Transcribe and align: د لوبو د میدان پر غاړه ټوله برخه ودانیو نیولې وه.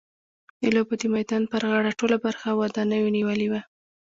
د 0.59 0.63
لوبو 0.75 0.93
د 1.01 1.03
میدان 1.15 1.43
پر 1.51 1.61
غاړه 1.69 1.91
ټوله 1.99 2.17
برخه 2.25 2.47
ودانیو 2.59 3.13
نیولې 3.17 3.47
وه. 3.51 3.61